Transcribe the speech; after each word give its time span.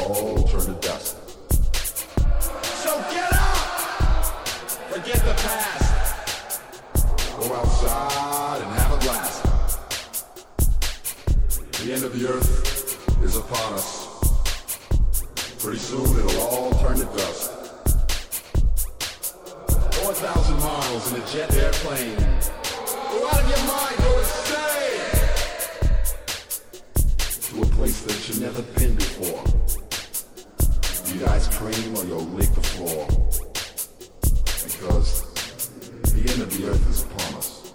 all 0.00 0.42
turn 0.48 0.66
to 0.66 0.74
dust. 0.80 1.16
So 2.82 2.90
get 3.10 3.32
up! 3.32 4.38
Forget 4.90 5.20
the 5.24 5.34
past. 5.42 6.60
Go 7.38 7.54
outside 7.54 8.62
and 8.62 8.70
have 8.78 8.92
a 8.92 8.96
blast. 9.04 9.42
The 11.82 11.92
end 11.92 12.04
of 12.04 12.18
the 12.18 12.28
earth 12.28 13.22
is 13.24 13.36
upon 13.36 13.72
us. 13.74 14.08
Pretty 15.58 15.78
soon 15.78 16.04
it'll 16.18 16.40
all 16.40 16.72
turn 16.82 16.98
to 16.98 17.04
dust. 17.16 17.50
4,000 20.02 20.58
miles 20.58 21.12
in 21.12 21.22
a 21.22 21.26
jet 21.26 21.54
airplane. 21.54 22.16
Go 22.16 23.28
out 23.28 23.40
of 23.40 23.48
your 23.48 23.64
mind, 23.68 23.96
go 23.98 24.18
insane! 24.18 24.71
That 28.06 28.28
you've 28.28 28.40
never 28.40 28.62
been 28.78 28.94
before. 28.96 29.44
Eat 31.14 31.22
ice 31.28 31.48
cream 31.56 31.96
or 31.96 32.04
you'll 32.04 32.24
lick 32.34 32.50
the 32.54 32.60
floor. 32.60 33.06
Because 34.64 35.22
the 36.14 36.32
end 36.32 36.42
of 36.42 36.50
the 36.56 36.68
earth 36.68 36.90
is 36.90 37.04
upon 37.04 37.34
us. 37.34 37.72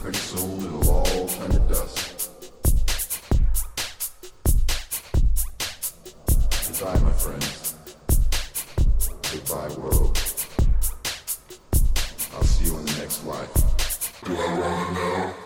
Pretty 0.00 0.18
soon 0.18 0.58
it'll 0.64 0.90
all 0.90 1.28
turn 1.28 1.50
to 1.50 1.58
dust. 1.60 2.30
Goodbye, 6.68 7.00
my 7.00 7.12
friends. 7.12 7.74
Goodbye, 9.32 9.68
world. 9.80 10.18
I'll 12.34 12.44
see 12.44 12.66
you 12.66 12.78
in 12.78 12.84
the 12.84 12.96
next 12.98 13.24
life. 13.24 14.22
Do 14.24 14.36
I 14.36 14.58
wanna 14.58 14.92
know? 14.92 15.45